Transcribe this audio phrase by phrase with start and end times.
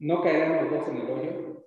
[0.00, 1.64] ¿No caerán los dos en el hoyo?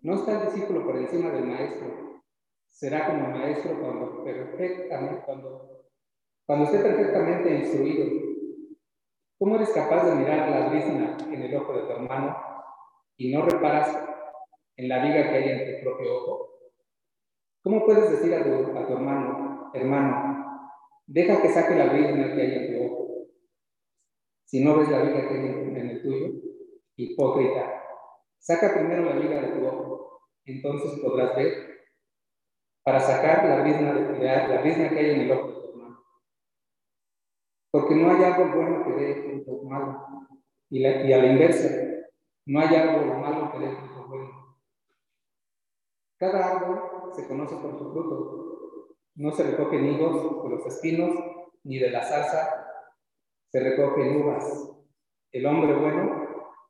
[0.00, 2.22] No está el discípulo por encima del maestro.
[2.70, 5.84] Será como el maestro cuando, perfectamente, cuando,
[6.46, 8.06] cuando esté perfectamente instruido.
[9.38, 12.36] ¿Cómo eres capaz de mirar la brisna en el ojo de tu hermano
[13.18, 13.94] y no reparas
[14.76, 16.48] en la viga que hay en tu propio ojo?
[17.62, 20.70] ¿Cómo puedes decir a tu, a tu hermano, hermano,
[21.06, 23.26] deja que saque la brisna que hay en tu ojo,
[24.46, 26.53] si no ves la viga que hay en el tuyo?
[26.96, 27.82] Hipócrita,
[28.38, 31.74] saca primero la viga de tu ojo, entonces podrás ver
[32.84, 36.04] para sacar la brisna, de, la brisna que hay en el ojo de tu hermano.
[37.70, 40.06] Porque no hay algo bueno que dé fruto malo,
[40.70, 41.68] y, la, y a la inversa,
[42.46, 44.58] no hay algo malo que dé fruto bueno.
[46.18, 48.96] Cada árbol se conoce por su fruto.
[49.16, 51.10] No se recogen higos de los espinos,
[51.64, 52.64] ni de la salsa
[53.50, 54.70] se recogen uvas.
[55.32, 56.23] El hombre bueno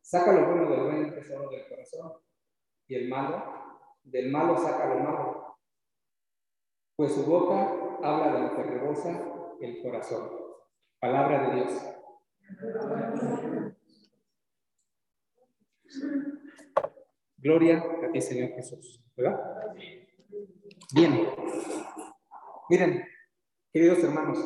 [0.05, 2.13] saca lo bueno del buen tesoro del corazón,
[2.87, 3.43] y el malo,
[4.03, 5.59] del malo saca lo malo.
[6.95, 10.31] Pues su boca habla de lo que rebosa el corazón.
[11.01, 11.73] Palabra de Dios.
[17.39, 19.03] Gloria a ti, Señor Jesús.
[19.17, 19.41] ¿Verdad?
[20.95, 21.29] Bien.
[22.69, 23.09] Miren,
[23.73, 24.39] queridos hermanos,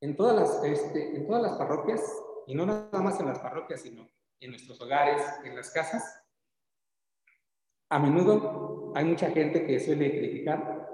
[0.00, 2.02] en todas las, este, en todas las parroquias,
[2.46, 4.06] y no nada más en las parroquias, sino
[4.40, 6.24] en nuestros hogares, en las casas,
[7.90, 10.88] a menudo hay mucha gente que suele criticar,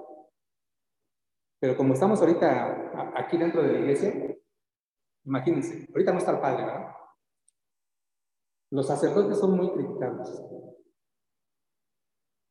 [1.59, 4.13] pero como estamos ahorita aquí dentro de la iglesia,
[5.25, 6.95] imagínense, ahorita no está el padre, ¿verdad?
[8.71, 10.43] Los sacerdotes son muy criticados.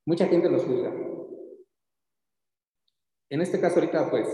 [0.07, 0.93] Mucha gente los juzga.
[3.31, 4.29] En este caso ahorita, pues,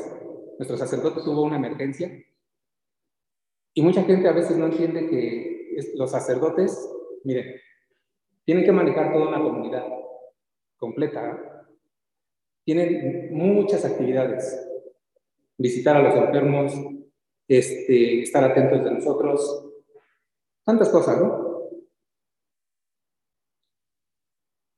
[0.59, 2.11] nuestro sacerdote tuvo una emergencia
[3.75, 5.50] y mucha gente a veces no entiende que
[5.95, 6.91] los sacerdotes,
[7.25, 7.61] miren,
[8.45, 9.87] tienen que manejar toda una comunidad
[10.77, 11.31] completa.
[11.31, 11.37] ¿eh?
[12.65, 14.67] Tienen muchas actividades.
[15.57, 16.73] Visitar a los enfermos,
[17.47, 19.67] este, estar atentos de nosotros,
[20.65, 21.51] tantas cosas, ¿no?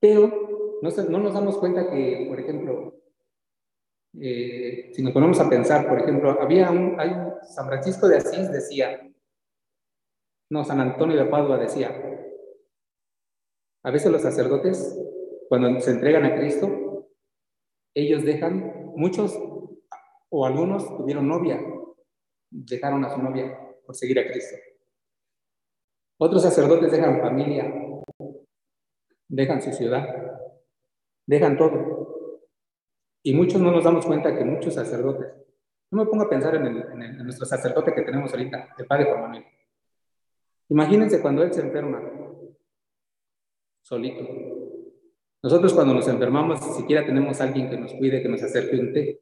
[0.00, 3.02] Pero no, no nos damos cuenta que, por ejemplo,
[4.20, 8.16] eh, si nos ponemos a pensar, por ejemplo, había un, hay un, San Francisco de
[8.16, 9.00] Asís decía,
[10.52, 11.90] no, San Antonio de Padua decía,
[13.82, 15.02] a veces los sacerdotes,
[15.48, 17.08] cuando se entregan a Cristo,
[17.94, 19.34] ellos dejan, muchos
[20.28, 21.58] o algunos tuvieron novia,
[22.50, 24.56] dejaron a su novia por seguir a Cristo.
[26.18, 27.72] Otros sacerdotes dejan familia,
[29.28, 30.06] dejan su ciudad,
[31.26, 32.36] dejan todo.
[33.22, 35.32] Y muchos no nos damos cuenta que muchos sacerdotes,
[35.90, 39.22] no me pongo a pensar en, en, nuestro sacerdote que tenemos ahorita, el padre Juan
[39.22, 39.44] Manuel.
[40.72, 42.00] Imagínense cuando él se enferma,
[43.84, 44.26] solito.
[45.42, 48.80] Nosotros cuando nos enfermamos, ni siquiera tenemos a alguien que nos cuide, que nos acerque
[48.80, 49.20] un té.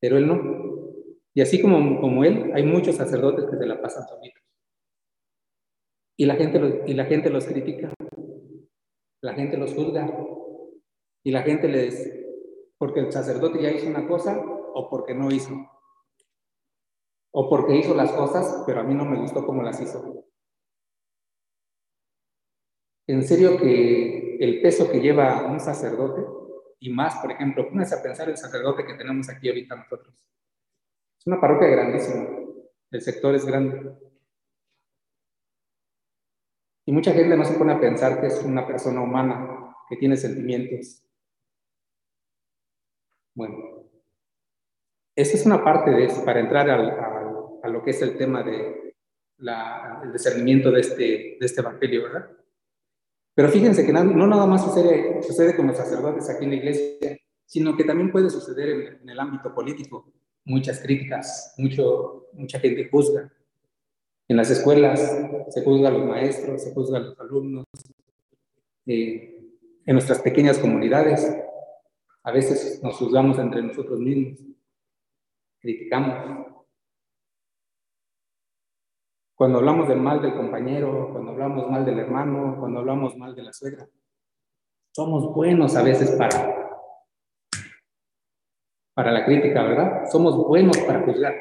[0.00, 1.12] Pero él no.
[1.32, 4.42] Y así como, como él, hay muchos sacerdotes que se la pasan solitos.
[6.18, 7.94] Y la, gente y la gente los critica.
[9.22, 10.12] La gente los juzga.
[11.22, 12.12] Y la gente les,
[12.78, 14.42] porque el sacerdote ya hizo una cosa
[14.74, 15.54] o porque no hizo.
[17.38, 20.24] O porque hizo las cosas, pero a mí no me gustó cómo las hizo.
[23.06, 26.22] En serio que el peso que lleva un sacerdote,
[26.80, 30.14] y más, por ejemplo, pónganse a pensar el sacerdote que tenemos aquí ahorita nosotros.
[31.18, 32.26] Es una parroquia grandísima,
[32.90, 33.92] el sector es grande.
[36.86, 40.16] Y mucha gente no se pone a pensar que es una persona humana, que tiene
[40.16, 41.02] sentimientos,
[43.34, 43.76] bueno,
[45.14, 46.76] esa es una parte de eso, para entrar a
[47.68, 48.94] lo que es el tema de
[49.38, 52.30] el discernimiento de este, de este evangelio, ¿verdad?
[53.34, 57.18] Pero fíjense que no, nada más sucede, sucede con los sacerdotes aquí en la iglesia,
[57.44, 60.10] sino que también puede suceder en, en el ámbito político.
[60.44, 63.30] Muchas críticas, mucho, mucha gente juzga.
[64.28, 65.00] En las escuelas
[65.50, 67.66] se juzga a los maestros, se juzga a los alumnos.
[68.86, 69.32] Eh,
[69.84, 71.28] en nuestras pequeñas comunidades
[72.22, 74.40] a veces nos juzgamos entre nosotros mismos,
[75.60, 76.55] criticamos.
[79.36, 83.42] Cuando hablamos del mal del compañero, cuando hablamos mal del hermano, cuando hablamos mal de
[83.42, 83.86] la suegra,
[84.94, 86.80] somos buenos a veces para,
[88.94, 90.06] para la crítica, ¿verdad?
[90.10, 91.34] Somos buenos para juzgar.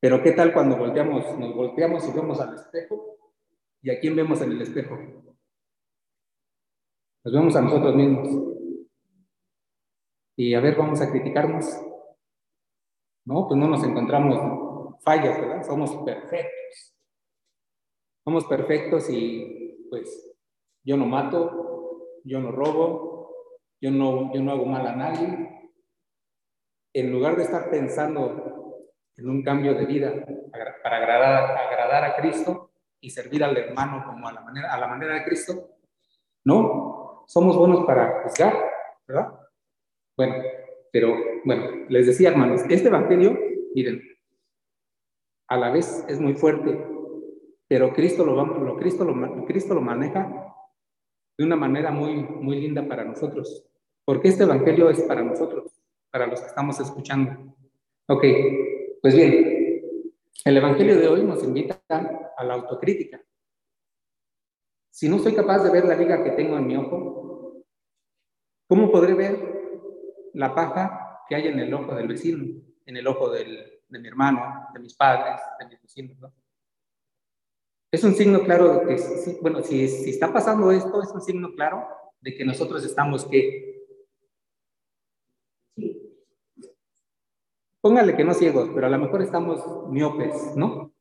[0.00, 3.18] Pero ¿qué tal cuando volteamos, nos volteamos y vemos al espejo?
[3.82, 4.96] ¿Y a quién vemos en el espejo?
[7.24, 8.28] Nos vemos a nosotros mismos.
[10.36, 11.66] Y a ver, vamos a criticarnos.
[13.26, 14.63] No, pues no nos encontramos
[15.02, 15.62] fallas, ¿verdad?
[15.64, 16.94] Somos perfectos.
[18.24, 20.34] somos perfectos y pues
[20.82, 23.34] yo no mato, yo no robo,
[23.80, 25.70] yo no, yo no hago mal a nadie.
[26.92, 30.24] En lugar de estar pensando en un cambio de vida
[30.82, 34.86] para agradar, agradar a Cristo y servir al hermano como a la manera, a la
[34.86, 35.78] manera de Cristo,
[36.44, 38.54] no, somos buenos para juzgar,
[39.06, 39.38] ¿verdad?
[40.16, 40.34] Bueno,
[40.92, 41.14] pero
[41.44, 43.36] bueno, les decía hermanos, este Evangelio,
[43.74, 44.00] miren,
[45.48, 46.86] a la vez es muy fuerte,
[47.68, 50.54] pero Cristo lo, lo, Cristo lo, Cristo lo maneja
[51.36, 53.66] de una manera muy, muy linda para nosotros,
[54.04, 55.72] porque este Evangelio es para nosotros,
[56.10, 57.56] para los que estamos escuchando.
[58.08, 58.24] Ok,
[59.02, 59.82] pues bien,
[60.44, 61.82] el Evangelio de hoy nos invita
[62.36, 63.20] a la autocrítica.
[64.90, 67.64] Si no soy capaz de ver la viga que tengo en mi ojo,
[68.68, 69.54] ¿cómo podré ver
[70.34, 74.08] la paja que hay en el ojo del vecino, en el ojo del, de mi
[74.08, 76.18] hermano, de mis padres, de mis vecinos?
[76.18, 76.32] ¿no?
[77.90, 81.52] Es un signo claro de que, bueno, si, si está pasando esto, es un signo
[81.54, 81.86] claro
[82.20, 83.86] de que nosotros estamos que...
[87.80, 90.92] Póngale que no ciegos, pero a lo mejor estamos miopes, ¿no?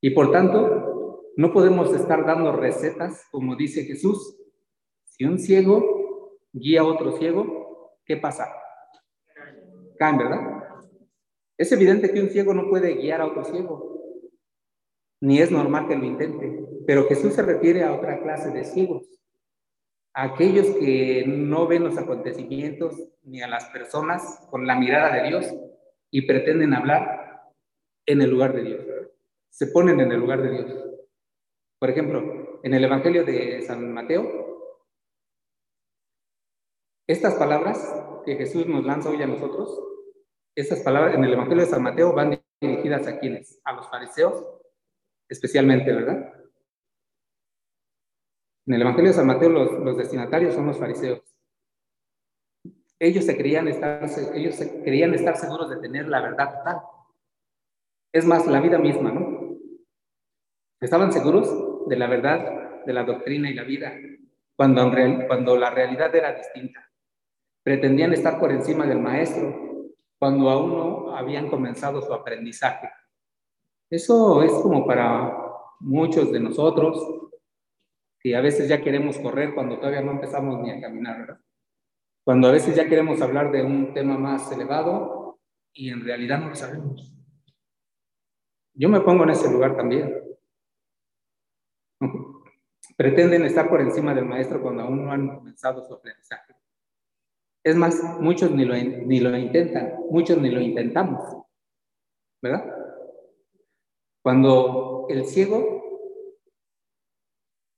[0.00, 4.36] Y por tanto, no podemos estar dando recetas, como dice Jesús.
[5.04, 8.46] Si un ciego guía a otro ciego, ¿qué pasa?
[9.98, 10.57] Caen, ¿verdad?
[11.58, 14.00] Es evidente que un ciego no puede guiar a otro ciego,
[15.20, 16.64] ni es normal que lo intente.
[16.86, 19.20] Pero Jesús se refiere a otra clase de ciegos,
[20.14, 22.94] a aquellos que no ven los acontecimientos
[23.24, 25.52] ni a las personas con la mirada de Dios
[26.12, 27.52] y pretenden hablar
[28.06, 28.84] en el lugar de Dios.
[29.50, 30.84] Se ponen en el lugar de Dios.
[31.80, 34.72] Por ejemplo, en el Evangelio de San Mateo,
[37.08, 37.78] estas palabras
[38.24, 39.97] que Jesús nos lanza hoy a nosotros,
[40.60, 43.60] estas palabras en el Evangelio de San Mateo van dirigidas a quienes?
[43.64, 44.58] A los fariseos
[45.28, 46.32] especialmente, ¿verdad?
[48.66, 51.22] En el Evangelio de San Mateo los, destinatarios son los fariseos.
[52.98, 56.80] Ellos se creían estar, ellos se estar seguros de tener la verdad total.
[58.12, 59.56] Es más, la vida misma, ¿no?
[60.80, 63.94] Estaban seguros de la verdad, de la doctrina y la vida,
[64.56, 64.90] cuando,
[65.26, 66.90] cuando la realidad era distinta.
[67.62, 69.67] Pretendían estar por encima del maestro,
[70.18, 72.90] cuando aún no habían comenzado su aprendizaje.
[73.90, 75.36] Eso es como para
[75.80, 76.98] muchos de nosotros,
[78.20, 81.40] que a veces ya queremos correr cuando todavía no empezamos ni a caminar, ¿verdad?
[82.24, 85.38] Cuando a veces ya queremos hablar de un tema más elevado
[85.72, 87.14] y en realidad no lo sabemos.
[88.74, 90.22] Yo me pongo en ese lugar también.
[92.96, 96.54] Pretenden estar por encima del maestro cuando aún no han comenzado su aprendizaje.
[97.68, 101.20] Es más, muchos ni lo, ni lo intentan, muchos ni lo intentamos,
[102.40, 102.64] ¿verdad?
[104.22, 106.16] Cuando el ciego,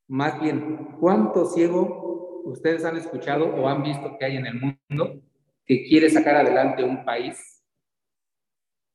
[0.08, 5.24] más bien, ¿cuánto ciego ustedes han escuchado o han visto que hay en el mundo
[5.66, 7.60] que quiere sacar adelante un país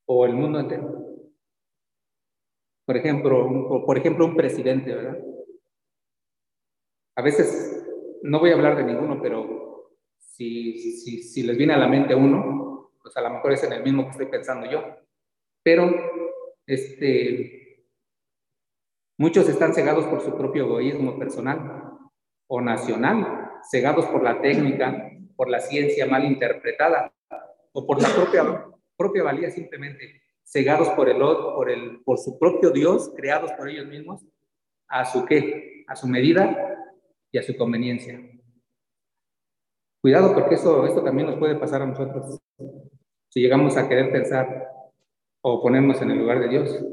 [0.08, 1.28] o el mundo entero?
[2.86, 5.20] Por ejemplo, un, por ejemplo, un presidente, ¿verdad?
[7.18, 7.86] A veces,
[8.24, 9.65] no voy a hablar de ninguno, pero
[10.36, 13.74] si, si, si les viene a la mente uno, pues a lo mejor es en
[13.74, 14.84] el mismo que estoy pensando yo.
[15.64, 15.90] Pero
[16.68, 17.86] este,
[19.18, 21.90] muchos están cegados por su propio egoísmo personal
[22.48, 27.14] o nacional, cegados por la técnica, por la ciencia mal interpretada
[27.72, 28.66] o por la propia,
[28.98, 33.88] propia valía simplemente, cegados por el, por el por su propio Dios, creados por ellos
[33.88, 34.26] mismos,
[34.88, 36.78] a su qué, a su medida
[37.32, 38.35] y a su conveniencia.
[40.06, 42.40] Cuidado porque eso, esto también nos puede pasar a nosotros
[43.28, 44.70] si llegamos a querer pensar
[45.42, 46.86] o ponernos en el lugar de Dios.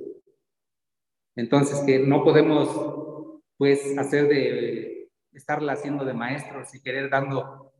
[1.36, 7.74] Entonces, que no podemos, pues, hacer de, estarla haciendo de maestros y querer dando,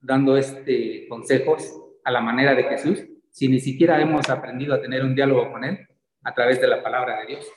[0.00, 5.02] dando este, consejos a la manera de Jesús, si ni siquiera hemos aprendido a tener
[5.02, 5.84] un diálogo con Él
[6.22, 7.50] a través de la palabra de Dios.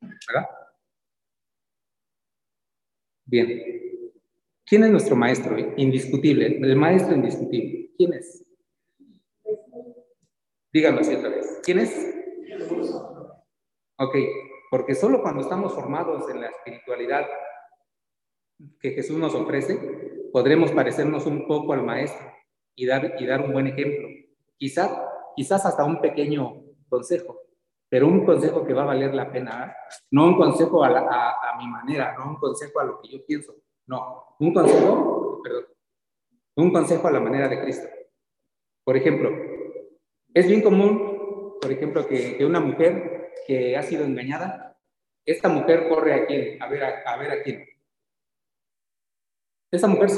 [0.00, 0.48] ¿Verdad?
[3.24, 3.91] Bien.
[4.72, 5.54] ¿Quién es nuestro maestro?
[5.76, 6.46] Indiscutible.
[6.46, 7.90] El maestro indiscutible.
[7.94, 8.42] ¿Quién es?
[10.72, 11.60] Díganlo así otra vez.
[11.62, 11.94] ¿Quién es?
[13.98, 14.16] Ok,
[14.70, 17.26] porque solo cuando estamos formados en la espiritualidad
[18.80, 19.78] que Jesús nos ofrece,
[20.32, 22.32] podremos parecernos un poco al Maestro
[22.74, 24.08] y dar, y dar un buen ejemplo.
[24.56, 24.90] Quizás,
[25.36, 27.38] quizás hasta un pequeño consejo,
[27.90, 29.66] pero un consejo que va a valer la pena.
[29.66, 29.92] ¿eh?
[30.12, 33.54] No un consejo a, a, mi manera, no un consejo a lo que yo pienso,
[33.86, 35.64] no, un consejo, perdón,
[36.56, 37.88] un consejo a la manera de Cristo.
[38.84, 39.30] Por ejemplo,
[40.34, 44.72] es bien común, por ejemplo, que, una mujer que ha sido engañada
[45.24, 47.64] esta mujer corre a quién, a ver a, ver a quién.
[49.70, 50.10] Esa mujer,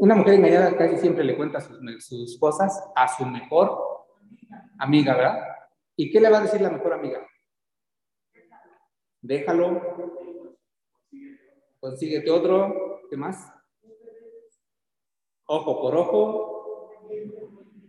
[0.00, 3.78] una mujer engañada casi siempre le cuenta sus, sus cosas a su mejor
[4.78, 5.46] amiga, ¿verdad?
[5.96, 7.24] ¿Y qué le va a decir la mejor amiga?
[9.22, 10.26] Déjalo,
[11.78, 13.52] consíguete otro, ¿qué más?
[15.46, 16.90] Ojo por ojo,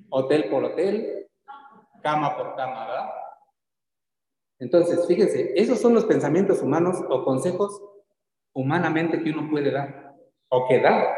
[0.10, 1.30] hotel por hotel,
[2.02, 3.10] cama por cama, ¿verdad?
[4.60, 7.82] Entonces, fíjense, esos son los pensamientos humanos o consejos
[8.54, 10.16] humanamente que uno puede dar
[10.50, 11.16] o que da.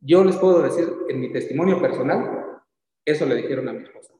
[0.00, 2.62] Yo les puedo decir en mi testimonio personal,
[3.04, 4.12] eso le dijeron a mi esposa.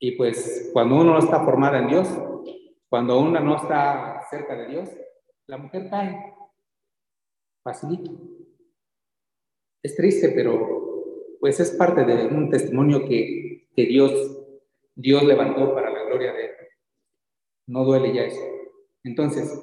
[0.00, 2.08] Y pues cuando uno no está formada en Dios,
[2.88, 4.90] cuando uno no está cerca de Dios,
[5.46, 6.34] la mujer cae.
[7.64, 8.12] Facilito.
[9.82, 10.84] Es triste, pero
[11.40, 14.12] pues es parte de un testimonio que, que Dios,
[14.94, 16.50] Dios levantó para la gloria de Él.
[17.66, 18.40] No duele ya eso.
[19.02, 19.62] Entonces,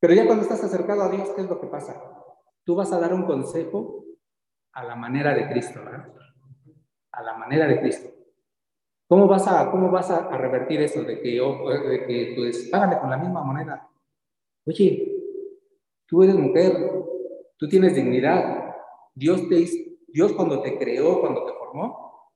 [0.00, 2.02] pero ya cuando estás acercado a Dios, ¿qué es lo que pasa?
[2.64, 4.04] Tú vas a dar un consejo
[4.72, 6.14] a la manera de Cristo, ¿verdad?
[7.12, 8.10] A la manera de Cristo.
[9.06, 13.10] ¿Cómo vas a, cómo vas a, revertir eso de que, de que pues, págale con
[13.10, 13.88] la misma moneda?
[14.66, 15.17] Oye,
[16.08, 16.72] tú eres mujer,
[17.56, 18.74] tú tienes dignidad.
[19.14, 19.64] Dios, te,
[20.08, 22.32] Dios cuando te creó, cuando te formó,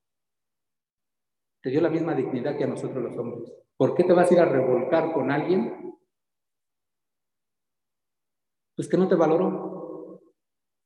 [1.62, 3.52] te dio la misma dignidad que a nosotros los hombres.
[3.76, 5.96] ¿Por qué te vas a ir a revolcar con alguien?
[8.76, 10.20] Pues que no te valoró.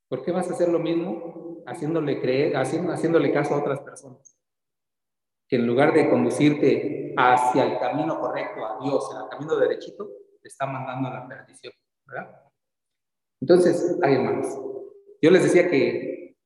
[0.08, 4.38] ¿Por qué vas a hacer lo mismo haciéndole creer, haciéndole caso a otras personas?
[5.48, 10.08] Que en lugar de conducirte hacia el camino correcto, a Dios, al camino derechito,
[10.40, 11.72] te está mandando a la perdición,
[12.04, 12.45] ¿verdad?
[13.40, 14.46] Entonces, hay hermanos,
[15.20, 16.36] yo les decía que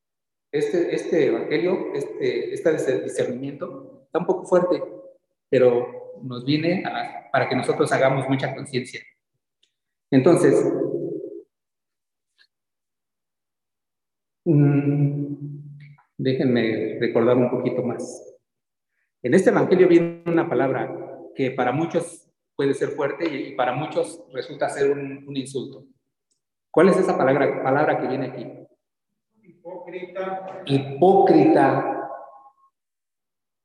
[0.52, 4.82] este, este evangelio, este, este discernimiento, está un poco fuerte,
[5.48, 6.82] pero nos viene
[7.32, 9.00] para que nosotros hagamos mucha conciencia.
[10.10, 10.64] Entonces,
[14.44, 15.30] mm,
[16.18, 18.26] déjenme recordar un poquito más.
[19.22, 20.92] En este Evangelio viene una palabra
[21.34, 25.86] que para muchos puede ser fuerte y para muchos resulta ser un, un insulto.
[26.70, 28.68] ¿Cuál es esa palabra, palabra que viene aquí?
[29.42, 30.62] Hipócrita.
[30.66, 31.96] Hipócrita.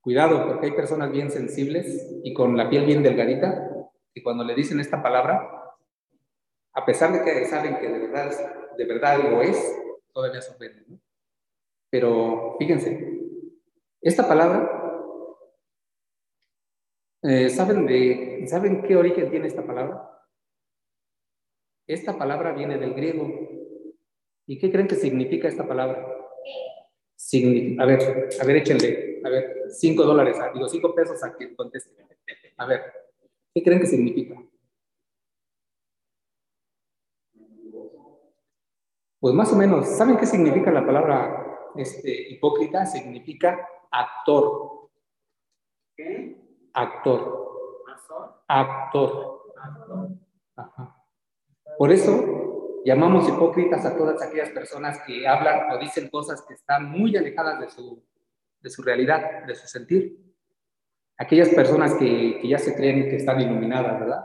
[0.02, 3.70] Cuidado, porque hay personas bien sensibles y con la piel bien delgadita,
[4.14, 5.76] y cuando le dicen esta palabra,
[6.74, 8.32] a pesar de que saben que de verdad,
[8.78, 9.58] de verdad lo es,
[10.14, 11.02] todavía se ofenden.
[11.90, 13.20] Pero fíjense,
[14.02, 14.70] esta palabra,
[17.24, 20.15] eh, ¿saben, de, ¿saben qué origen tiene esta palabra?
[21.88, 23.28] Esta palabra viene del griego.
[24.48, 26.16] ¿Y qué creen que significa esta palabra?
[27.80, 32.06] a ver, a ver, échenle, a ver, cinco dólares, digo, cinco pesos a quien conteste.
[32.58, 32.82] A ver,
[33.54, 34.36] ¿qué creen que significa?
[39.20, 42.86] Pues más o menos, ¿saben qué significa la palabra este, hipócrita?
[42.86, 44.90] Significa actor.
[45.96, 46.38] ¿Qué?
[46.74, 47.82] Actor.
[48.48, 49.42] Actor.
[49.58, 50.22] Actor.
[50.56, 50.95] Ajá.
[51.78, 52.36] Por eso
[52.86, 57.60] Llamamos hipócritas a todas aquellas personas que hablan o dicen cosas que están muy alejadas
[57.60, 58.00] de su,
[58.62, 60.20] de su realidad, de su sentir.
[61.18, 64.24] Aquellas personas que, que ya se creen que están iluminadas, ¿verdad?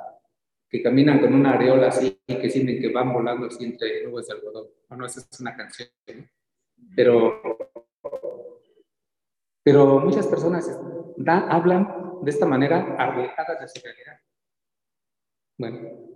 [0.69, 4.27] Que caminan con una areola así y que sienten que van volando así entre nubes
[4.27, 4.67] de algodón.
[4.91, 5.89] Bueno, esa es una canción.
[6.95, 7.41] Pero,
[9.63, 10.71] pero muchas personas
[11.27, 14.21] hablan de esta manera alejadas de su realidad.
[15.57, 16.10] Bueno,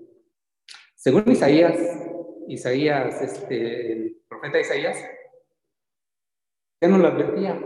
[1.05, 1.77] según Isaías
[2.49, 4.99] Isaías, este, el profeta Isaías,
[6.81, 7.61] ya nos lo advertía,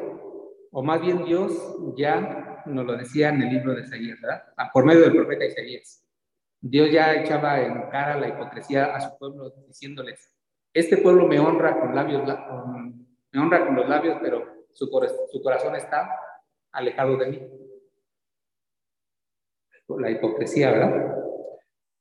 [0.72, 1.52] o más bien Dios
[1.96, 4.42] ya nos lo decía en el libro de Isaías, ¿verdad?
[4.56, 6.04] Ah, por medio del profeta Isaías.
[6.60, 10.34] Dios ya echaba en cara la hipocresía a su pueblo diciéndoles,
[10.72, 14.86] este pueblo me honra con labios, me honra con los labios, pero su,
[15.30, 16.10] su corazón está
[16.72, 17.48] alejado de mí.
[19.96, 21.17] La hipocresía, ¿verdad?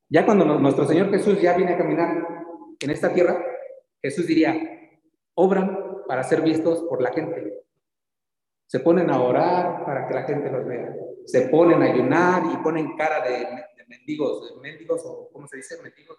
[0.09, 2.25] Ya cuando nuestro Señor Jesús ya viene a caminar
[2.79, 3.43] en esta tierra,
[4.01, 4.55] Jesús diría,
[5.33, 7.65] obran para ser vistos por la gente.
[8.67, 10.95] Se ponen a orar para que la gente los vea.
[11.25, 13.47] Se ponen a ayunar y ponen cara de,
[13.87, 15.81] mendigos, de mendigos o ¿cómo se dice?
[15.81, 16.17] Mendigos.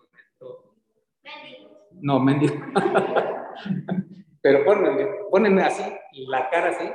[1.93, 2.57] No, mendigos.
[4.43, 5.83] Pero ponen, ponen así,
[6.27, 6.89] la cara así,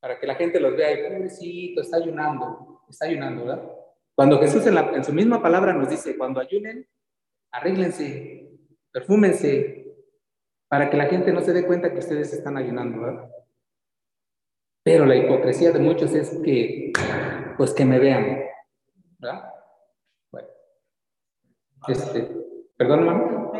[0.00, 3.75] para que la gente los vea y pobrecito, está ayunando, está ayunando, ¿verdad?
[4.16, 6.88] Cuando Jesús en, su misma palabra nos dice, cuando ayunen,
[7.52, 8.48] arréglense,
[8.90, 9.94] perfúmense,
[10.68, 13.30] para que la gente no se dé cuenta que ustedes están ayunando, ¿verdad?
[14.82, 16.94] Pero la hipocresía de muchos es que,
[17.58, 18.42] pues que me vean,
[19.18, 19.52] ¿verdad?
[20.32, 20.48] Bueno.
[21.86, 22.26] Este,
[22.74, 23.52] perdón, hermano.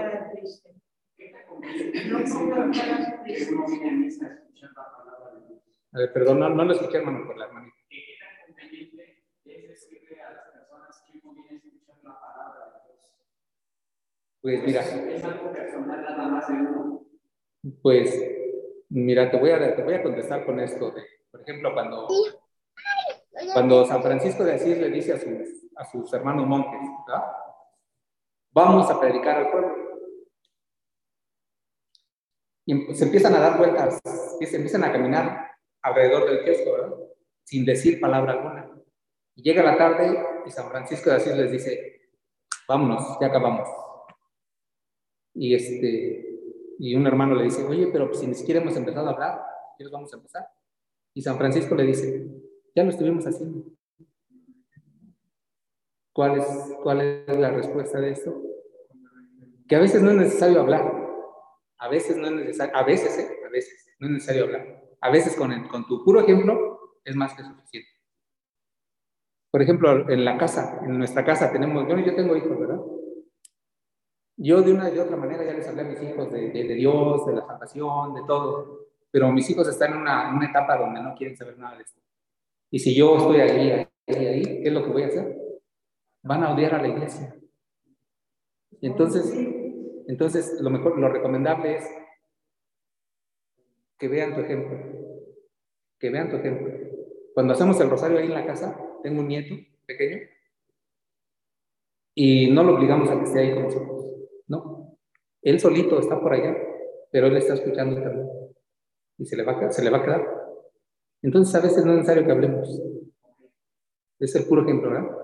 [5.93, 7.49] A ver, perdón, no, no lo escuché, hermano, por la
[14.47, 14.81] Pues mira.
[17.83, 18.23] Pues
[18.91, 20.95] mira, te voy a, te voy a contestar con esto.
[21.33, 22.07] por ejemplo, cuando,
[23.53, 26.81] cuando San Francisco de Asís le dice a sus, a sus hermanos monjes,
[28.53, 29.75] vamos a predicar al pueblo.
[32.67, 34.01] Y se empiezan a dar vueltas,
[34.39, 35.51] y se empiezan a caminar
[35.83, 36.97] alrededor del kiosco, ¿verdad?
[37.43, 38.71] Sin decir palabra alguna.
[39.35, 42.11] Y llega la tarde y San Francisco de Asís les dice,
[42.69, 43.86] vámonos, ya acabamos.
[45.37, 46.41] Y, este,
[46.79, 49.43] y un hermano le dice, oye, pero si ni siquiera hemos empezado a hablar,
[49.77, 50.49] ¿qué vamos a empezar?
[51.13, 52.27] Y San Francisco le dice,
[52.75, 53.65] ya lo estuvimos haciendo.
[56.13, 56.47] ¿Cuál es,
[56.83, 58.43] ¿Cuál es la respuesta de esto?
[59.69, 60.91] Que a veces no es necesario hablar.
[61.79, 63.29] A veces no es necesario, a veces, ¿eh?
[63.47, 64.83] a veces, no es necesario hablar.
[65.03, 67.91] A veces con, con tu puro ejemplo es más que suficiente.
[69.51, 72.81] Por ejemplo, en la casa, en nuestra casa tenemos, yo, yo tengo hijos, ¿verdad?
[74.37, 77.27] Yo de una y de otra manera ya les hablé a mis hijos de, Dios,
[77.27, 81.15] de la salvación, de todo, pero mis hijos están en una, una, etapa donde no
[81.15, 82.01] quieren saber nada de esto.
[82.71, 85.37] Y si yo estoy ahí, ahí, ahí, ¿qué es lo que voy a hacer?
[86.23, 87.35] Van a odiar a la iglesia.
[88.83, 89.33] Entonces,
[90.07, 91.91] entonces lo mejor, lo recomendable es
[93.99, 94.79] que vean tu ejemplo.
[95.99, 96.73] Que vean tu ejemplo.
[97.33, 99.55] Cuando hacemos el rosario ahí en la casa, tengo un nieto
[99.87, 100.19] pequeño
[102.15, 103.96] y no lo obligamos a que esté ahí con nosotros.
[105.47, 106.57] Él solito está por allá,
[107.13, 108.29] pero él está escuchando también.
[109.17, 110.27] Y se le va se le va a quedar.
[111.23, 112.83] Entonces a veces no es necesario que hablemos.
[114.19, 115.17] Es el puro ejemplo, ¿verdad?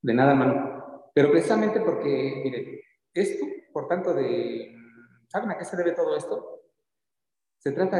[0.00, 1.10] De nada, mano.
[1.12, 2.82] Pero precisamente porque, mire,
[3.14, 4.72] esto, por tanto, de.
[5.26, 6.62] ¿Saben a qué se debe todo esto?
[7.58, 7.98] Se trata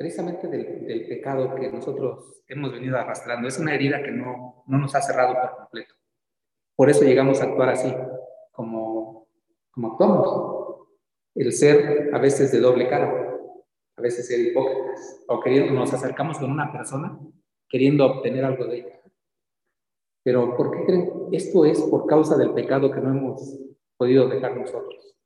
[0.00, 3.46] precisamente del, del, pecado que nosotros hemos venido arrastrando.
[3.46, 5.94] Es una herida que no, no nos ha cerrado por completo.
[6.74, 7.94] Por eso llegamos a actuar así,
[8.50, 9.21] como,
[9.72, 10.88] como actuamos.
[11.34, 13.38] El ser a veces de doble cara,
[13.96, 17.18] a veces ser hipócritas, o queriendo, nos acercamos con una persona
[17.68, 19.00] queriendo obtener algo de ella.
[20.22, 21.10] Pero ¿por qué creen?
[21.32, 23.58] Esto es por causa del pecado que no hemos
[23.96, 25.16] podido dejar nosotros.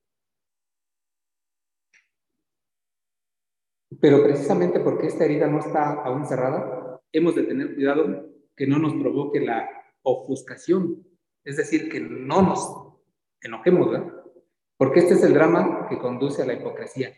[4.01, 8.79] Pero precisamente porque esta herida no está aún cerrada, hemos de tener cuidado que no
[8.79, 9.69] nos provoque la
[10.03, 11.05] ofuscación,
[11.45, 12.95] es decir, que no nos
[13.41, 14.26] enojemos, ¿verdad?
[14.77, 17.13] Porque este es el drama que conduce a la hipocresía.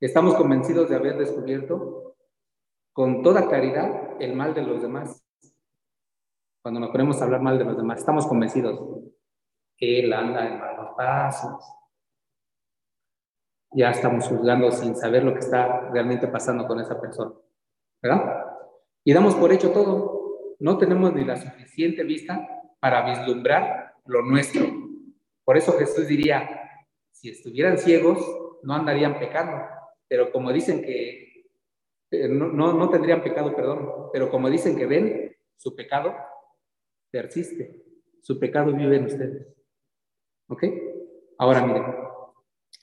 [0.00, 2.16] Estamos convencidos de haber descubierto
[2.92, 5.24] con toda claridad el mal de los demás.
[6.62, 8.80] Cuando nos ponemos a hablar mal de los demás, estamos convencidos.
[9.78, 11.64] Él anda en malos pasos.
[13.72, 17.32] Ya estamos juzgando sin saber lo que está realmente pasando con esa persona.
[18.00, 18.46] ¿Verdad?
[19.02, 20.54] Y damos por hecho todo.
[20.60, 22.46] No tenemos ni la suficiente vista
[22.78, 24.66] para vislumbrar lo nuestro,
[25.44, 26.63] por eso Jesús diría,
[27.24, 28.18] si estuvieran ciegos,
[28.64, 29.56] no andarían pecando,
[30.06, 31.46] pero como dicen que,
[32.10, 36.14] eh, no, no, tendrían pecado, perdón, pero como dicen que ven, su pecado
[37.10, 37.82] persiste,
[38.20, 39.46] su pecado vive en ustedes.
[40.50, 40.64] ¿Ok?
[41.38, 41.84] Ahora miren,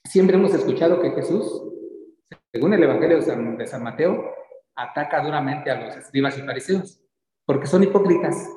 [0.06, 1.62] siempre hemos escuchado que Jesús,
[2.52, 4.26] según el Evangelio de San, de San Mateo,
[4.74, 7.06] ataca duramente a los escribas y fariseos,
[7.46, 8.50] porque son hipócritas.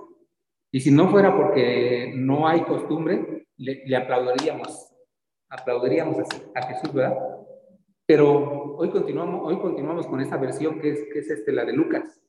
[0.73, 4.94] Y si no fuera porque no hay costumbre, le, aplaudiríamos,
[5.55, 6.17] aplaudiríamos
[6.55, 7.17] a, Jesús, ¿verdad?
[8.07, 11.73] Pero hoy continuamos, hoy continuamos con esta versión que es, que es este, la de
[11.73, 12.21] Lucas.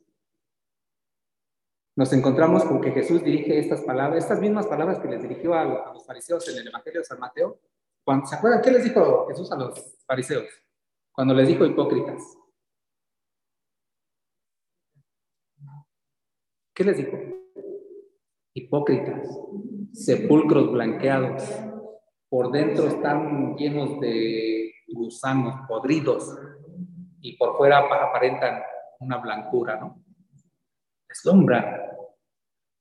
[1.97, 5.93] Nos encontramos con que Jesús dirige estas palabras, estas mismas palabras que les dirigió a,
[5.93, 7.59] los fariseos en el Evangelio de San Mateo.
[8.25, 10.45] ¿Se acuerdan qué les dijo Jesús a los fariseos?
[11.11, 12.21] Cuando les dijo hipócritas.
[16.73, 17.17] ¿Qué les dijo?
[18.53, 19.27] Hipócritas
[19.93, 21.43] sepulcros blanqueados.
[22.35, 26.37] Por dentro están llenos de gusanos podridos
[27.21, 28.61] y por fuera aparentan
[28.99, 30.03] una blancura, ¿no?
[31.07, 31.81] Deslumbran,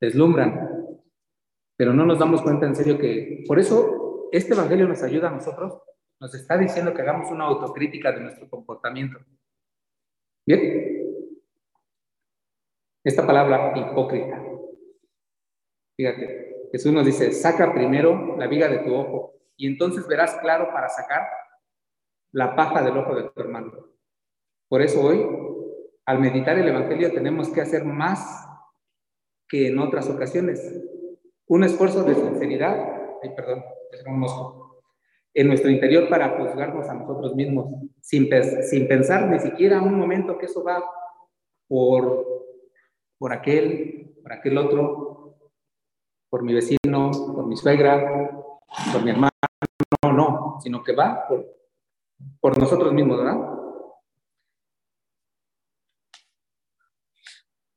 [0.00, 0.98] deslumbran.
[1.76, 5.34] Pero no nos damos cuenta en serio que, por eso, este Evangelio nos ayuda a
[5.34, 5.80] nosotros,
[6.18, 9.20] nos está diciendo que hagamos una autocrítica de nuestro comportamiento.
[10.44, 11.30] Bien.
[13.04, 14.42] Esta palabra hipócrita.
[15.96, 20.68] Fíjate, Jesús nos dice, saca primero la viga de tu ojo y entonces verás claro
[20.72, 21.26] para sacar
[22.32, 23.72] la paja del ojo de tu hermano.
[24.68, 25.24] Por eso hoy,
[26.04, 28.46] al meditar el Evangelio, tenemos que hacer más
[29.48, 30.60] que en otras ocasiones.
[31.46, 32.74] un esfuerzo de sinceridad,
[33.22, 33.62] ay, perdón,
[33.92, 34.82] es un mosco,
[35.34, 37.66] en nuestro interior para juzgarnos a nosotros mismos,
[38.00, 38.28] sin,
[38.62, 40.82] sin pensar ni siquiera un momento que eso va
[41.68, 42.24] por,
[43.18, 45.36] por aquel, por aquel otro,
[46.30, 48.30] por mi vecino, por mi suegra,
[48.92, 49.33] por mi hermano,
[50.14, 51.26] no, no, sino que va
[52.40, 53.36] por, nosotros mismos, ¿verdad?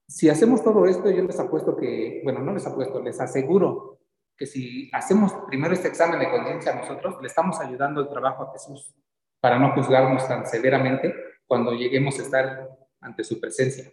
[0.08, 4.00] Si hacemos todo esto, yo les apuesto que, bueno, no les apuesto, les aseguro
[4.36, 8.44] que si hacemos primero este examen de conciencia a nosotros, le estamos ayudando el trabajo
[8.44, 8.96] a Jesús
[9.40, 11.14] para no juzgarnos tan severamente
[11.46, 12.70] cuando lleguemos a estar
[13.02, 13.92] ante su presencia.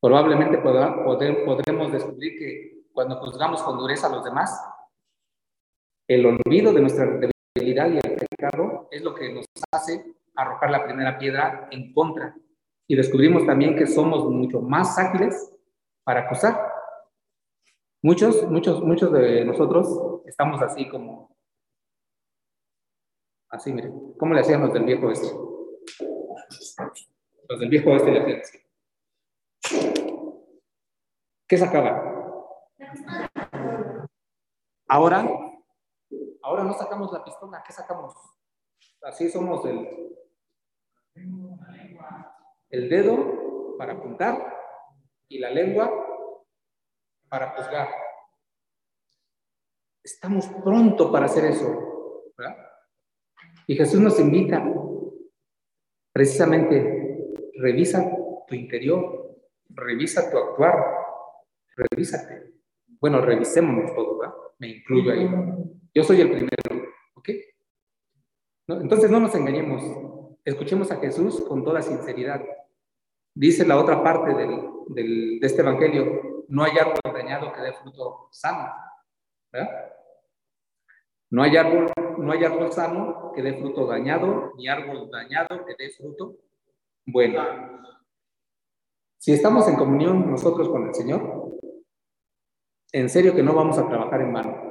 [0.00, 4.58] Probablemente podremos descubrir que cuando juzgamos con dureza a los demás,
[6.08, 10.84] el olvido de nuestra debilidad y el pecado es lo que nos hace arrojar la
[10.84, 12.36] primera piedra en contra.
[12.88, 15.52] Y descubrimos también que somos mucho más ágiles
[16.04, 16.72] para acusar.
[18.02, 21.36] Muchos, muchos, muchos de nosotros estamos así como,
[23.50, 25.26] así, miren, ¿cómo le hacían los del viejo este?
[27.48, 28.58] Los del viejo este le hacían así.
[31.48, 32.12] ¿Qué sacaba?
[34.88, 35.45] Ahora
[36.46, 38.14] Ahora no sacamos la pistola, ¿qué sacamos?
[39.02, 40.16] Así somos el,
[42.70, 44.56] el dedo para apuntar
[45.26, 45.90] y la lengua
[47.28, 47.88] para juzgar.
[50.04, 51.66] Estamos pronto para hacer eso.
[52.38, 52.56] ¿verdad?
[53.66, 54.64] Y Jesús nos invita
[56.12, 58.08] precisamente, revisa
[58.46, 59.36] tu interior,
[59.70, 60.76] revisa tu actuar,
[61.74, 62.54] revísate.
[63.00, 64.34] Bueno, revisémonos todo, ¿verdad?
[64.60, 65.28] Me incluyo ahí.
[65.96, 67.30] Yo soy el primero, ¿ok?
[68.68, 69.82] Entonces no nos engañemos,
[70.44, 72.44] escuchemos a Jesús con toda sinceridad.
[73.34, 78.74] Dice la otra parte de este Evangelio, no hay árbol dañado que dé fruto sano,
[79.50, 79.94] ¿verdad?
[81.30, 85.76] No hay árbol, no hay árbol sano que dé fruto dañado, ni árbol dañado que
[85.78, 86.36] dé fruto
[87.06, 87.42] bueno.
[89.16, 91.58] Si estamos en comunión nosotros con el Señor,
[92.92, 94.65] en serio que no vamos a trabajar en vano.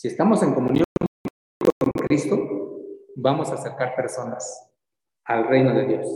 [0.00, 0.86] Si estamos en comunión
[1.58, 2.38] con Cristo,
[3.16, 4.72] vamos a acercar personas
[5.26, 6.06] al reino de Dios.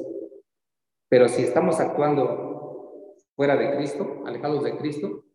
[1.10, 5.26] Pero si estamos actuando fuera de Cristo, alejados de Cristo,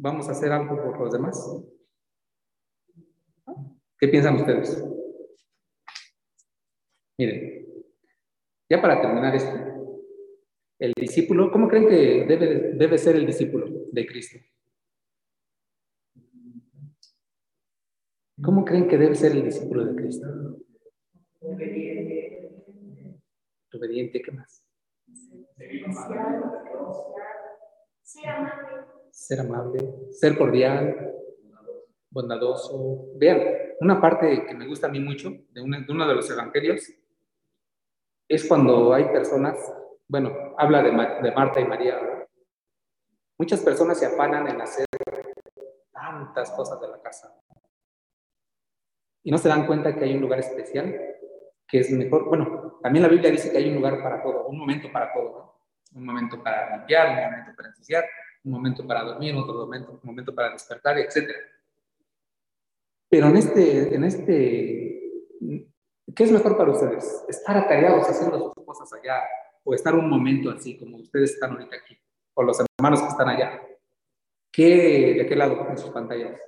[0.00, 1.64] vamos a hacer algo por los demás.
[4.00, 4.84] ¿Qué piensan ustedes?
[7.20, 7.68] Miren,
[8.68, 9.56] ya para terminar esto,
[10.80, 14.40] el discípulo, ¿cómo creen que debe, debe ser el discípulo de Cristo?
[18.42, 20.26] ¿Cómo creen que debe ser el discípulo de Cristo?
[21.40, 22.50] Obediente.
[23.74, 24.64] Obediente, ¿qué más?
[28.02, 28.60] Ser amable.
[29.10, 29.80] Ser amable,
[30.12, 31.14] ser cordial,
[32.10, 33.08] bondadoso.
[33.16, 33.40] Vean,
[33.80, 36.92] una parte que me gusta a mí mucho de, uno de los evangelios
[38.28, 39.56] es cuando hay personas,
[40.06, 40.90] bueno, habla de,
[41.22, 41.98] de Marta y María.
[43.36, 44.86] Muchas personas se afanan en hacer
[45.92, 47.34] tantas cosas de la casa,
[49.28, 50.98] y no se dan cuenta que hay un lugar especial
[51.66, 52.24] que es mejor.
[52.24, 55.60] Bueno, también la Biblia dice que hay un lugar para todo, un momento para todo,
[55.92, 55.98] ¿no?
[56.00, 58.06] Un momento para limpiar, un momento para ensuciar,
[58.44, 61.28] un momento para dormir, otro momento, un momento para despertar, etc.
[63.10, 65.02] Pero en este, en este,
[66.16, 67.26] ¿qué es mejor para ustedes?
[67.28, 69.24] ¿Estar atareados haciendo sus cosas allá
[69.62, 72.00] o estar un momento así como ustedes están ahorita aquí
[72.32, 73.60] o los hermanos que están allá?
[74.50, 76.40] ¿Qué, ¿De qué lado en sus pantallas?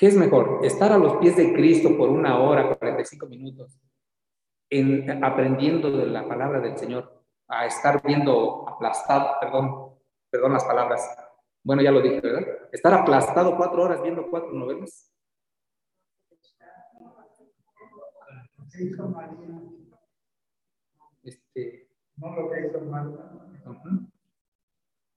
[0.00, 0.60] ¿Qué es mejor?
[0.62, 3.78] ¿Estar a los pies de Cristo por una hora, 45 minutos,
[4.70, 9.98] en, aprendiendo de la palabra del Señor, a estar viendo aplastado, perdón,
[10.30, 11.06] perdón las palabras,
[11.62, 12.48] bueno, ya lo dije, ¿verdad?
[12.72, 15.12] Estar aplastado cuatro horas viendo cuatro novelas.
[21.22, 21.90] Este,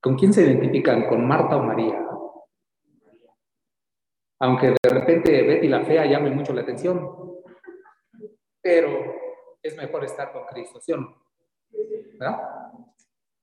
[0.02, 1.08] ¿Con quién se identifican?
[1.08, 2.13] ¿Con Marta o María?
[4.44, 7.10] Aunque de repente Betty la fea llame mucho la atención,
[8.62, 8.90] pero
[9.62, 11.16] es mejor estar con Cristo, ¿sí o no?
[12.20, 12.42] ¿Verdad?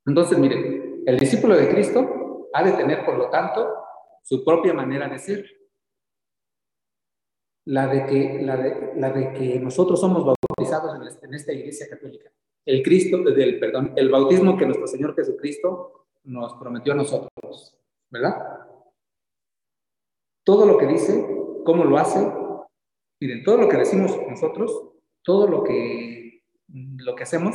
[0.04, 3.82] Entonces, miren, el discípulo de Cristo ha de tener, por lo tanto,
[4.22, 5.46] su propia manera de ser.
[7.64, 11.88] La de que, la de, la de que nosotros somos bautizados en, este, esta iglesia
[11.88, 12.30] católica.
[12.66, 17.74] El Cristo, del, perdón, el bautismo que nuestro Señor Jesucristo nos prometió a nosotros,
[18.10, 18.69] ¿verdad?
[20.44, 21.26] Todo lo que dice,
[21.64, 22.32] cómo lo hace.
[23.20, 27.54] Miren, todo lo que decimos nosotros, todo lo que, lo que hacemos,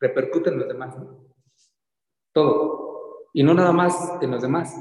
[0.00, 0.96] repercute en los demás.
[2.32, 3.28] Todo.
[3.32, 4.76] Y no nada más en los demás,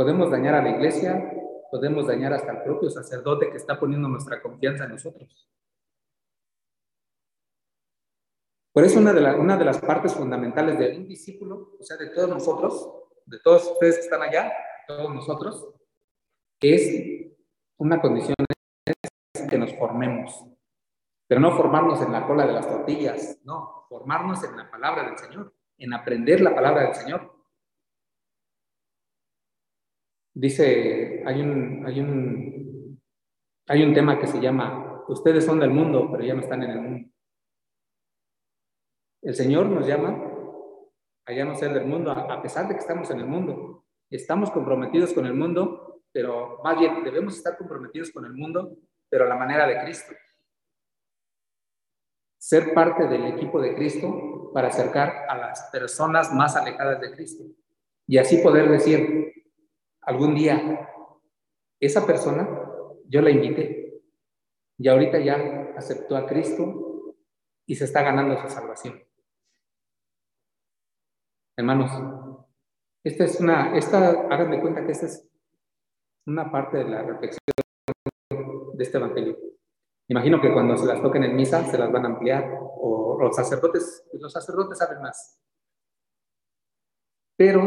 [0.00, 1.30] Podemos dañar a la iglesia,
[1.70, 5.46] podemos dañar hasta al propio sacerdote que está poniendo nuestra confianza en nosotros.
[8.72, 12.08] Por eso una de, una de las partes fundamentales de un discípulo, o sea, de
[12.14, 12.90] todos nosotros,
[13.26, 14.50] de todos ustedes que están allá,
[14.88, 15.68] todos nosotros,
[16.60, 17.36] es
[17.78, 18.34] una condición
[19.48, 20.44] que nos formemos.
[21.26, 25.16] Pero no formarnos en la cola de las tortillas, no, formarnos en la palabra del
[25.16, 27.32] Señor, en aprender la palabra del Señor.
[30.34, 33.00] Dice, hay un, hay un,
[33.68, 36.70] hay un tema que se llama, ustedes son del mundo, pero ya no están en
[36.70, 37.10] el mundo.
[39.22, 40.26] El Señor nos llama
[41.26, 43.84] a ya no ser del mundo, a pesar de que estamos en el mundo.
[44.10, 48.76] Estamos comprometidos con el mundo, pero más bien debemos estar comprometidos con el mundo,
[49.08, 50.14] pero a la manera de Cristo.
[52.38, 57.44] Ser parte del equipo de Cristo para acercar a las personas más alejadas de Cristo.
[58.06, 59.32] Y así poder decir,
[60.00, 60.88] algún día,
[61.78, 62.48] esa persona,
[63.06, 64.02] yo la invité,
[64.78, 67.14] y ahorita ya aceptó a Cristo
[67.66, 69.00] y se está ganando su salvación.
[71.56, 71.90] Hermanos,
[73.04, 75.29] esta es una, esta, háganme cuenta que esta es
[76.26, 77.40] una parte de la reflexión
[78.74, 79.36] de este evangelio.
[80.08, 83.36] Imagino que cuando se las toquen en misa se las van a ampliar, o los
[83.36, 85.38] sacerdotes, los sacerdotes saben más.
[87.36, 87.62] Pero,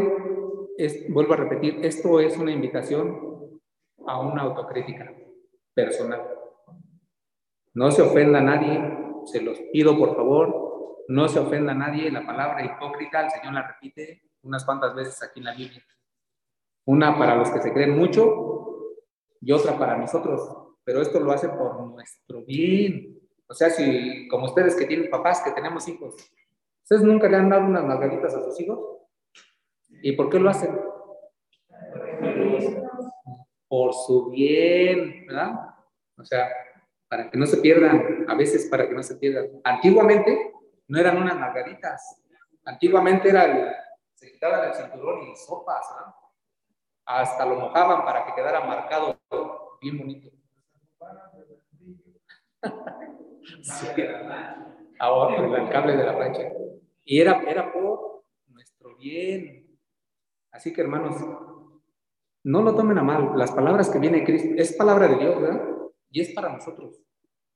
[1.08, 3.60] vuelvo a repetir, esto es una invitación
[4.06, 5.12] a una autocrítica
[5.74, 6.22] personal.
[7.72, 8.78] No se ofenda a nadie,
[9.24, 13.54] se los pido por favor, no se ofenda a nadie, la palabra hipócrita el Señor
[13.54, 15.82] la repite unas cuantas veces aquí en la Biblia.
[16.86, 18.44] Una para los que se creen mucho
[19.40, 20.40] y otra para nosotros,
[20.84, 23.18] pero esto lo hace por nuestro bien.
[23.46, 26.14] O sea, si como ustedes que tienen papás, que tenemos hijos,
[26.82, 28.78] ¿ustedes nunca le han dado unas margaritas a sus hijos?
[30.02, 30.78] ¿Y por qué lo hacen?
[33.68, 35.52] Por su bien, ¿verdad?
[36.16, 36.48] O sea,
[37.08, 39.48] para que no se pierdan, a veces para que no se pierdan.
[39.64, 40.52] Antiguamente,
[40.88, 42.22] no eran unas margaritas.
[42.64, 43.74] Antiguamente era el,
[44.14, 46.23] se quitaban el cinturón y sopas, ¿no?
[47.06, 49.18] Hasta lo mojaban para que quedara marcado
[49.80, 50.30] bien bonito.
[54.98, 56.42] Ahora el cable de la plancha.
[57.04, 59.78] Y era, era por nuestro bien.
[60.50, 61.16] Así que hermanos,
[62.44, 63.32] no lo tomen a mal.
[63.36, 65.62] Las palabras que viene Cristo es palabra de Dios, ¿verdad?
[66.10, 67.02] Y es para nosotros.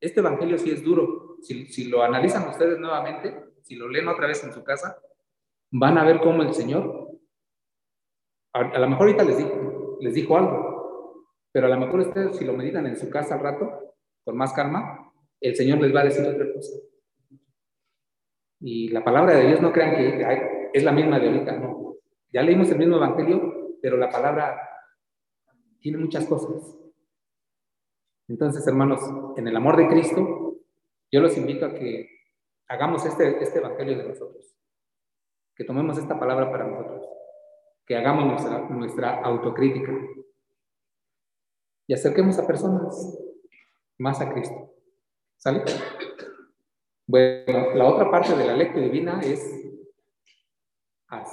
[0.01, 1.37] Este evangelio sí es duro.
[1.43, 4.99] Si, lo analizan ustedes nuevamente, si lo leen otra vez en su casa,
[5.71, 7.08] van a ver cómo el Señor,
[8.59, 9.37] a, lo mejor ahorita les
[10.01, 13.41] les dijo algo, pero a lo mejor ustedes si lo meditan en su casa al
[13.41, 16.79] rato, con más calma, el Señor les va a decir otra cosa.
[18.61, 21.95] Y la palabra de Dios no crean que es la misma de ahorita, no.
[22.33, 24.61] Ya leímos el mismo evangelio, pero la palabra
[25.81, 26.77] tiene muchas cosas.
[28.29, 29.01] Entonces, hermanos,
[29.37, 30.59] en el amor de Cristo,
[31.11, 32.09] yo los invito a que
[32.69, 34.55] hagamos este, este evangelio de nosotros,
[35.55, 37.07] que tomemos esta palabra para nosotros,
[37.89, 39.93] que hagamos nuestra, nuestra autocrítica
[41.87, 43.19] y acerquemos a personas
[43.97, 44.75] más a Cristo.
[45.39, 45.65] ¿Sale?
[47.07, 49.43] Bueno, la otra parte de la lectura divina es